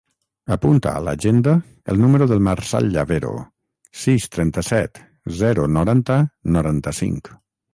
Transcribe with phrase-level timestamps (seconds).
[0.53, 1.51] Apunta a l'agenda
[1.93, 3.35] el número del Marçal Llavero:
[4.05, 5.03] sis, trenta-set,
[5.43, 6.17] zero, noranta,
[6.57, 7.33] noranta-cinc.